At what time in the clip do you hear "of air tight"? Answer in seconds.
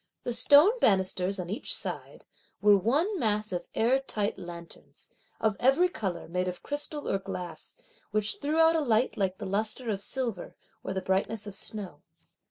3.51-4.35